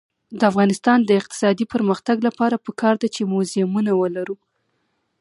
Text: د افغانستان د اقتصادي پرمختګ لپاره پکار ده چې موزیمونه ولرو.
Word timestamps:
د 0.39 0.41
افغانستان 0.51 0.99
د 1.03 1.09
اقتصادي 1.21 1.65
پرمختګ 1.73 2.17
لپاره 2.27 2.55
پکار 2.65 2.95
ده 3.01 3.07
چې 3.15 3.29
موزیمونه 3.33 3.91
ولرو. 3.95 4.35